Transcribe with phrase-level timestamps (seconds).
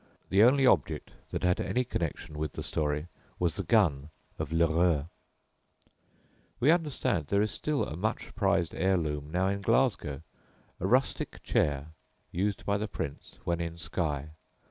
[0.29, 3.05] The only object that had any connection with the story
[3.37, 5.05] was the gun of L'Heureux.
[6.59, 10.23] We understand there is still a much prized heirloom now in Glasgow
[10.79, 11.89] a rustic chair
[12.31, 14.31] used by the Prince when in Skye.